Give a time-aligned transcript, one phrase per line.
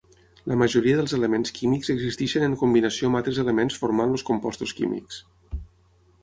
[0.51, 5.21] La majoria dels elements químics existeixen en combinació amb altres elements formant els composts químics.